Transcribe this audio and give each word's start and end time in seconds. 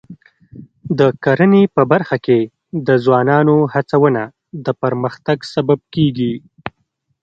د 0.99 1.01
کرنې 1.23 1.63
په 1.75 1.81
برخه 1.91 2.17
کې 2.25 2.39
د 2.87 2.89
ځوانانو 3.05 3.55
هڅونه 3.73 4.23
د 4.65 4.67
پرمختګ 4.81 5.37
سبب 5.53 5.79
کېږي. 5.95 6.33